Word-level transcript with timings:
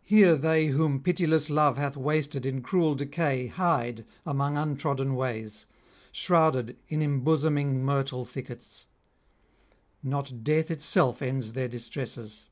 Here 0.00 0.36
they 0.38 0.68
whom 0.68 1.02
pitiless 1.02 1.50
love 1.50 1.76
hath 1.76 1.94
wasted 1.94 2.46
in 2.46 2.62
cruel 2.62 2.94
decay 2.94 3.48
hide 3.48 4.06
among 4.24 4.56
untrodden 4.56 5.14
ways, 5.14 5.66
shrouded 6.12 6.78
in 6.88 7.02
embosoming 7.02 7.82
myrtle 7.84 8.24
thickets; 8.24 8.86
not 10.02 10.42
death 10.42 10.70
itself 10.70 11.20
ends 11.20 11.52
their 11.52 11.68
distresses. 11.68 12.46